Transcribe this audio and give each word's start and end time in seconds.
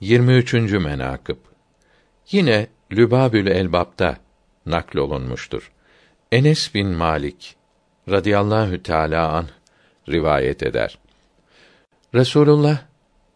23. 0.00 0.54
menakıb 0.72 1.36
Yine 2.30 2.66
Lübabül 2.92 3.46
Elbab'da 3.46 4.16
naklolunmuştur. 4.66 5.72
Enes 6.32 6.74
bin 6.74 6.88
Malik 6.88 7.56
radıyallahu 8.10 8.82
teala 8.82 9.32
an 9.32 9.46
rivayet 10.08 10.62
eder. 10.62 10.98
Resulullah 12.14 12.78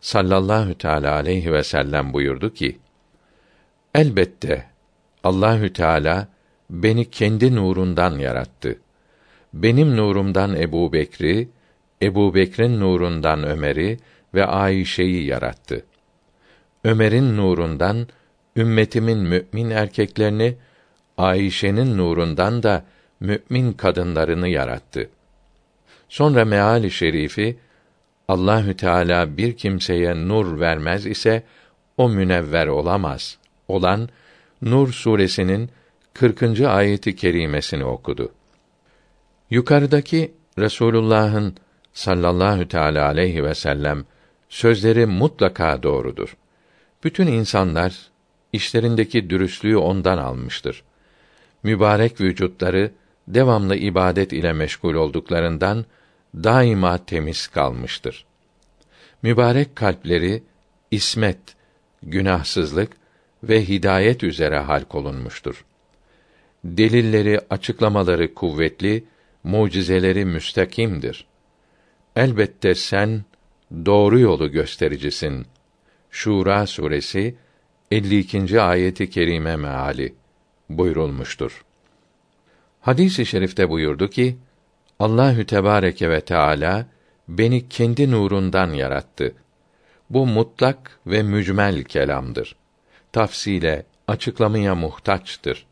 sallallahu 0.00 0.78
teala 0.78 1.14
aleyhi 1.14 1.52
ve 1.52 1.62
sellem 1.62 2.12
buyurdu 2.12 2.54
ki: 2.54 2.78
Elbette 3.94 4.66
Allahü 5.24 5.72
Teala 5.72 6.28
beni 6.70 7.10
kendi 7.10 7.56
nurundan 7.56 8.18
yarattı. 8.18 8.80
Benim 9.54 9.96
nurumdan 9.96 10.56
Ebu 10.56 10.92
Bekri, 10.92 11.48
Ebu 12.02 12.34
Bekir'in 12.34 12.80
nurundan 12.80 13.44
Ömer'i 13.44 13.98
ve 14.34 14.46
Ayşe'yi 14.46 15.26
yarattı. 15.26 15.84
Ömer'in 16.84 17.36
nurundan 17.36 18.06
ümmetimin 18.56 19.18
mümin 19.18 19.70
erkeklerini, 19.70 20.56
Ayşe'nin 21.18 21.98
nurundan 21.98 22.62
da 22.62 22.84
mümin 23.20 23.72
kadınlarını 23.72 24.48
yarattı. 24.48 25.10
Sonra 26.08 26.44
meali 26.44 26.90
şerifi 26.90 27.58
Allahü 28.28 28.76
Teala 28.76 29.36
bir 29.36 29.56
kimseye 29.56 30.14
nur 30.14 30.60
vermez 30.60 31.06
ise 31.06 31.42
o 31.96 32.08
münevver 32.08 32.66
olamaz. 32.66 33.38
Olan 33.68 34.08
Nur 34.62 34.92
suresinin 34.92 35.70
40. 36.14 36.60
ayeti 36.60 37.16
kerimesini 37.16 37.84
okudu. 37.84 38.32
Yukarıdaki 39.50 40.34
Resulullah'ın 40.58 41.56
sallallahu 41.92 42.68
teala 42.68 43.06
aleyhi 43.06 43.44
ve 43.44 43.54
sellem 43.54 44.04
sözleri 44.48 45.06
mutlaka 45.06 45.82
doğrudur. 45.82 46.36
Bütün 47.04 47.26
insanlar 47.26 48.10
işlerindeki 48.52 49.30
dürüstlüğü 49.30 49.76
ondan 49.76 50.18
almıştır. 50.18 50.82
Mübarek 51.62 52.20
vücutları 52.20 52.92
devamlı 53.28 53.76
ibadet 53.76 54.32
ile 54.32 54.52
meşgul 54.52 54.94
olduklarından 54.94 55.84
daima 56.34 57.04
temiz 57.04 57.48
kalmıştır. 57.48 58.24
Mübarek 59.22 59.76
kalpleri 59.76 60.42
ismet, 60.90 61.38
günahsızlık 62.02 62.92
ve 63.42 63.68
hidayet 63.68 64.22
üzere 64.22 64.58
halk 64.58 64.94
olunmuştur. 64.94 65.64
Delilleri, 66.64 67.40
açıklamaları 67.50 68.34
kuvvetli, 68.34 69.04
mucizeleri 69.44 70.24
müstakimdir. 70.24 71.26
Elbette 72.16 72.74
sen 72.74 73.24
doğru 73.86 74.18
yolu 74.20 74.50
göstericisin. 74.50 75.46
Şura 76.10 76.66
suresi 76.66 77.36
52. 77.90 78.60
ayeti 78.60 79.10
kerime 79.10 79.56
meali 79.56 80.14
buyurulmuştur. 80.68 81.64
Hadis-i 82.80 83.26
şerifte 83.26 83.70
buyurdu 83.70 84.10
ki 84.10 84.36
Allahü 84.98 85.46
Tebareke 85.46 86.10
ve 86.10 86.20
Teala 86.20 86.86
beni 87.28 87.68
kendi 87.68 88.10
nurundan 88.10 88.72
yarattı. 88.72 89.34
Bu 90.10 90.26
mutlak 90.26 91.00
ve 91.06 91.22
mücmel 91.22 91.84
kelamdır. 91.84 92.56
Tafsile, 93.12 93.86
açıklamaya 94.08 94.74
muhtaçtır. 94.74 95.66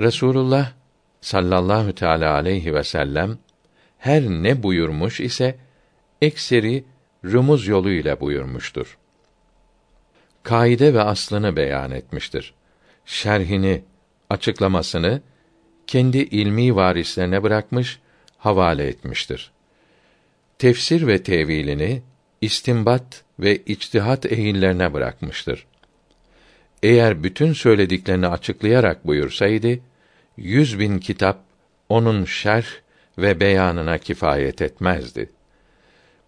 Resulullah 0.00 0.72
sallallahu 1.20 1.94
teala 1.94 2.34
aleyhi 2.34 2.74
ve 2.74 2.84
sellem 2.84 3.38
her 3.98 4.22
ne 4.22 4.62
buyurmuş 4.62 5.20
ise 5.20 5.58
ekseri 6.22 6.84
rumuz 7.24 7.66
yoluyla 7.66 8.20
buyurmuştur. 8.20 8.98
Kaide 10.42 10.94
ve 10.94 11.02
aslını 11.02 11.56
beyan 11.56 11.90
etmiştir. 11.90 12.54
Şerhini, 13.06 13.82
açıklamasını 14.30 15.22
kendi 15.86 16.18
ilmi 16.18 16.76
varislerine 16.76 17.42
bırakmış, 17.42 18.00
havale 18.38 18.86
etmiştir. 18.86 19.52
Tefsir 20.58 21.06
ve 21.06 21.22
tevilini 21.22 22.02
istimbat 22.40 23.24
ve 23.40 23.56
içtihat 23.56 24.32
ehillerine 24.32 24.92
bırakmıştır. 24.92 25.66
Eğer 26.82 27.22
bütün 27.22 27.52
söylediklerini 27.52 28.26
açıklayarak 28.26 29.06
buyursaydı, 29.06 29.78
yüz 30.36 30.78
bin 30.78 30.98
kitap 30.98 31.44
onun 31.88 32.24
şerh 32.24 32.66
ve 33.18 33.40
beyanına 33.40 33.98
kifayet 33.98 34.62
etmezdi. 34.62 35.30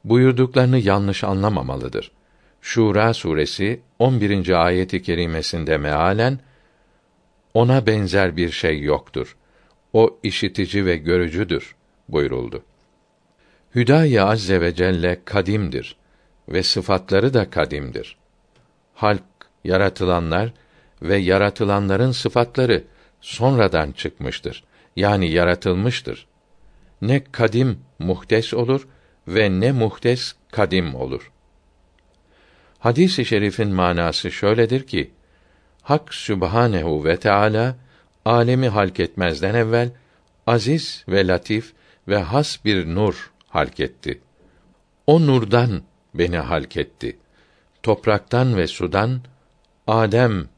Buyurduklarını 0.06 0.78
yanlış 0.78 1.24
anlamamalıdır. 1.24 2.10
Şura 2.60 3.14
suresi 3.14 3.80
11. 3.98 4.64
ayeti 4.64 5.02
kerimesinde 5.02 5.78
mealen 5.78 6.38
ona 7.54 7.86
benzer 7.86 8.36
bir 8.36 8.50
şey 8.50 8.82
yoktur. 8.82 9.36
O 9.92 10.18
işitici 10.22 10.86
ve 10.86 10.96
görücüdür 10.96 11.74
buyuruldu. 12.08 12.62
Hüdayi 13.74 14.22
azze 14.22 14.60
ve 14.60 14.74
celle 14.74 15.20
kadimdir 15.24 15.96
ve 16.48 16.62
sıfatları 16.62 17.34
da 17.34 17.50
kadimdir. 17.50 18.16
Halk, 18.94 19.22
yaratılanlar 19.64 20.52
ve 21.02 21.16
yaratılanların 21.16 22.12
sıfatları 22.12 22.84
sonradan 23.20 23.92
çıkmıştır. 23.92 24.64
Yani 24.96 25.30
yaratılmıştır. 25.30 26.26
Ne 27.02 27.24
kadim 27.32 27.78
muhtes 27.98 28.54
olur 28.54 28.88
ve 29.28 29.60
ne 29.60 29.72
muhtes 29.72 30.34
kadim 30.52 30.94
olur. 30.94 31.32
Hadis-i 32.78 33.24
şerifin 33.24 33.68
manası 33.68 34.30
şöyledir 34.30 34.86
ki 34.86 35.10
Hak 35.82 36.14
Sübhanehu 36.14 37.04
ve 37.04 37.16
Teala 37.16 37.76
alemi 38.24 38.68
halk 38.68 39.00
etmezden 39.00 39.54
evvel 39.54 39.90
aziz 40.46 41.04
ve 41.08 41.26
latif 41.26 41.72
ve 42.08 42.18
has 42.18 42.64
bir 42.64 42.86
nur 42.86 43.32
halk 43.48 43.80
etti. 43.80 44.20
O 45.06 45.26
nurdan 45.26 45.82
beni 46.14 46.38
halk 46.38 46.76
etti. 46.76 47.16
Topraktan 47.82 48.56
ve 48.56 48.66
sudan 48.66 49.20
Adem 49.86 50.48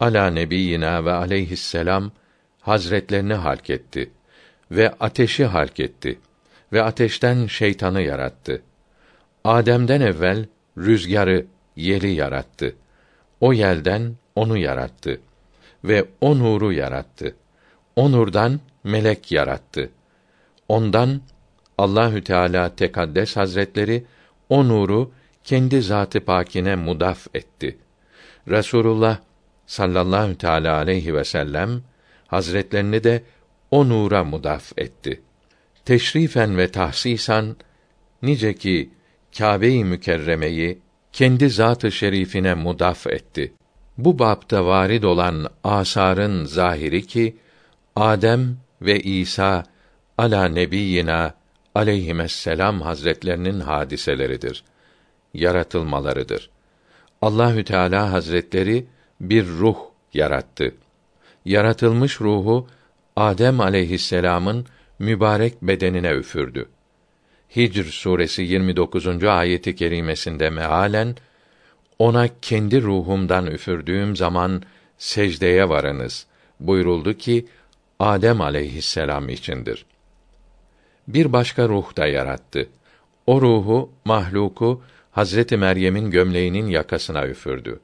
ala 0.00 0.30
nebiyina 0.30 1.04
ve 1.04 1.12
aleyhisselam 1.12 2.12
hazretlerini 2.60 3.34
halk 3.34 3.70
etti 3.70 4.10
ve 4.70 4.90
ateşi 5.00 5.44
halk 5.44 5.80
etti 5.80 6.18
ve 6.72 6.82
ateşten 6.82 7.46
şeytanı 7.46 8.02
yarattı. 8.02 8.62
Adem'den 9.44 10.00
evvel 10.00 10.46
rüzgarı, 10.78 11.46
yeli 11.76 12.10
yarattı. 12.10 12.76
O 13.40 13.52
yelden 13.52 14.14
onu 14.34 14.58
yarattı 14.58 15.20
ve 15.84 16.04
o 16.20 16.38
nuru 16.38 16.72
yarattı. 16.72 17.36
O 17.96 18.12
nurdan 18.12 18.60
melek 18.84 19.32
yarattı. 19.32 19.90
Ondan 20.68 21.20
Allahü 21.78 22.24
Teala 22.24 22.76
Tekaddes 22.76 23.36
Hazretleri 23.36 24.04
o 24.48 24.68
nuru 24.68 25.12
kendi 25.44 25.82
zatı 25.82 26.20
pakine 26.20 26.76
mudaf 26.76 27.26
etti. 27.34 27.78
Resulullah 28.48 29.18
sallallahu 29.66 30.38
teala 30.38 30.76
aleyhi 30.76 31.14
ve 31.14 31.24
sellem 31.24 31.82
hazretlerini 32.26 33.04
de 33.04 33.22
o 33.70 33.88
nura 33.88 34.24
mudaf 34.24 34.72
etti. 34.76 35.22
Teşrifen 35.90 36.56
ve 36.58 36.70
tahsisan 36.70 37.56
nice 38.22 38.54
ki 38.54 38.90
Kâbe-i 39.38 39.84
Mükerremeyi 39.84 40.78
kendi 41.12 41.50
zatı 41.50 41.92
şerifine 41.92 42.54
mudaf 42.54 43.06
etti. 43.06 43.52
Bu 43.98 44.18
bapta 44.18 44.66
varid 44.66 45.02
olan 45.02 45.46
asarın 45.64 46.44
zahiri 46.44 47.06
ki 47.06 47.36
Adem 47.96 48.56
ve 48.82 49.00
İsa 49.00 49.64
ala 50.18 50.48
nebiyina 50.48 51.34
aleyhisselam 51.74 52.80
hazretlerinin 52.80 53.60
hadiseleridir. 53.60 54.64
Yaratılmalarıdır. 55.34 56.50
Allahü 57.22 57.64
Teala 57.64 58.12
Hazretleri 58.12 58.86
bir 59.20 59.46
ruh 59.46 59.78
yarattı. 60.14 60.74
Yaratılmış 61.44 62.20
ruhu 62.20 62.68
Adem 63.16 63.60
aleyhisselam'ın 63.60 64.66
mübarek 65.00 65.62
bedenine 65.62 66.10
üfürdü. 66.10 66.68
Hicr 67.56 67.84
suresi 67.84 68.42
29. 68.42 69.24
ayeti 69.24 69.76
kerimesinde 69.76 70.50
mealen 70.50 71.16
ona 71.98 72.28
kendi 72.42 72.82
ruhumdan 72.82 73.46
üfürdüğüm 73.46 74.16
zaman 74.16 74.62
secdeye 74.98 75.68
varınız 75.68 76.26
buyuruldu 76.60 77.14
ki 77.14 77.46
Adem 77.98 78.40
aleyhisselam 78.40 79.28
içindir. 79.28 79.86
Bir 81.08 81.32
başka 81.32 81.68
ruh 81.68 81.96
da 81.96 82.06
yarattı. 82.06 82.68
O 83.26 83.40
ruhu 83.40 83.90
mahluku 84.04 84.82
Hazreti 85.10 85.56
Meryem'in 85.56 86.10
gömleğinin 86.10 86.66
yakasına 86.66 87.26
üfürdü. 87.26 87.80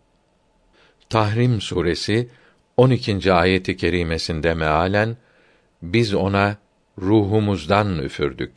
Tahrim 1.11 1.61
suresi 1.61 2.29
12. 2.77 3.33
ayeti 3.33 3.77
kerimesinde 3.77 4.55
mealen 4.55 5.17
biz 5.83 6.15
ona 6.15 6.57
ruhumuzdan 7.02 7.98
üfürdük. 7.98 8.52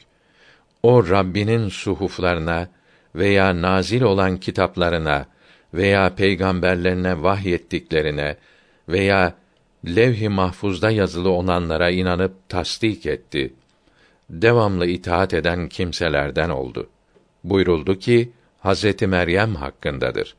O 0.84 1.10
Rabbinin 1.10 1.70
suhuflarına 1.70 2.68
veya 3.16 3.62
nazil 3.62 4.02
olan 4.02 4.38
kitaplarına 4.38 5.26
veya 5.74 6.16
peygamberlerine 6.16 7.24
vahyettiklerine 7.24 8.36
veya 8.90 9.36
levh-i 9.86 10.30
mahfuzda 10.30 10.92
yazılı 10.92 11.30
olanlara 11.30 11.90
inanıp 11.90 12.50
tasdik 12.50 13.06
etti. 13.06 13.54
Devamlı 14.30 14.86
itaat 14.86 15.34
eden 15.34 15.70
kimselerden 15.70 16.50
oldu. 16.50 16.90
Buyuruldu 17.44 18.00
ki 18.00 18.32
Hazreti 18.60 19.08
Meryem 19.08 19.56
hakkındadır. 19.56 20.36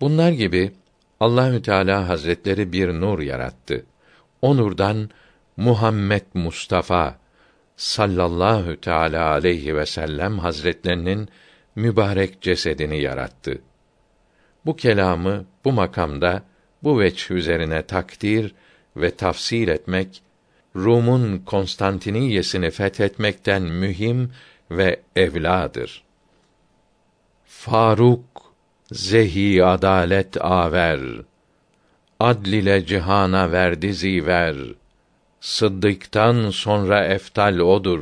Bunlar 0.00 0.32
gibi 0.32 0.72
Allahü 1.20 1.62
Teala 1.62 2.08
Hazretleri 2.08 2.72
bir 2.72 2.88
nur 2.88 3.20
yarattı. 3.20 3.86
O 4.42 4.56
nurdan 4.56 5.10
Muhammed 5.58 6.22
Mustafa 6.34 7.18
sallallahu 7.76 8.80
teala 8.80 9.30
aleyhi 9.30 9.76
ve 9.76 9.86
sellem 9.86 10.38
hazretlerinin 10.38 11.28
mübarek 11.76 12.42
cesedini 12.42 13.00
yarattı. 13.00 13.62
Bu 14.66 14.76
kelamı 14.76 15.44
bu 15.64 15.72
makamda 15.72 16.42
bu 16.82 17.00
veç 17.00 17.30
üzerine 17.30 17.82
takdir 17.82 18.54
ve 18.96 19.10
tafsil 19.10 19.68
etmek 19.68 20.22
Rum'un 20.76 21.38
Konstantiniyesini 21.38 22.70
fethetmekten 22.70 23.62
mühim 23.62 24.32
ve 24.70 25.00
evladır. 25.16 26.04
Faruk 27.44 28.54
zehi 28.92 29.64
adalet 29.64 30.44
aver 30.44 31.00
adl 32.20 32.46
ile 32.48 32.86
cihana 32.86 33.52
verdi 33.52 33.94
ziver 33.94 34.56
Sıddık'tan 35.40 36.50
sonra 36.50 37.04
eftal 37.04 37.58
odur. 37.58 38.00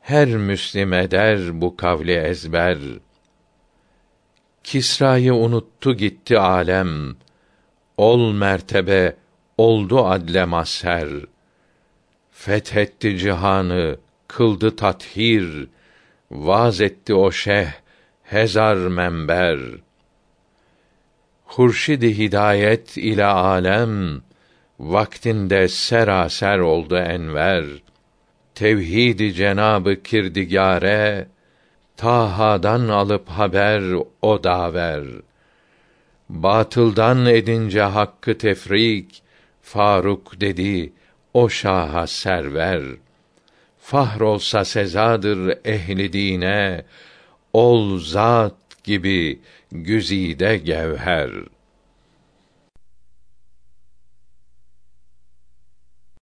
Her 0.00 0.28
Müslim 0.28 0.92
eder 0.92 1.60
bu 1.60 1.76
kavli 1.76 2.14
ezber. 2.14 2.78
Kisra'yı 4.64 5.34
unuttu 5.34 5.96
gitti 5.96 6.38
alem. 6.38 7.16
Ol 7.96 8.32
mertebe, 8.32 9.16
oldu 9.58 10.06
adle 10.06 10.44
mazher. 10.44 11.08
Fethetti 12.30 13.18
cihanı, 13.18 13.96
kıldı 14.28 14.76
tathir. 14.76 15.68
Vaz 16.30 16.80
etti 16.80 17.14
o 17.14 17.30
şeh, 17.30 17.68
hezar 18.22 18.76
menber. 18.76 19.58
Hurşid-i 21.44 22.18
hidayet 22.18 22.96
ile 22.96 23.24
alem 23.24 24.22
vaktinde 24.78 25.68
seraser 25.68 26.58
oldu 26.58 26.96
enver. 26.96 27.64
Tevhid-i 28.54 29.34
Cenabı 29.34 30.02
Kirdigare 30.02 31.28
Taha'dan 31.96 32.88
alıp 32.88 33.28
haber 33.28 33.82
o 34.22 34.44
daver. 34.44 35.04
Batıldan 36.28 37.26
edince 37.26 37.82
hakkı 37.82 38.38
tefrik 38.38 39.22
Faruk 39.62 40.40
dedi 40.40 40.92
o 41.34 41.48
şaha 41.48 42.06
server. 42.06 42.82
Fahr 43.78 44.20
olsa 44.20 44.64
sezadır 44.64 45.58
ehli 45.64 46.12
dine 46.12 46.84
ol 47.52 47.98
zat 47.98 48.84
gibi 48.84 49.40
güzide 49.72 50.56
gevher. 50.56 51.30